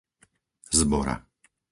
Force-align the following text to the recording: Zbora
Zbora 0.79 1.15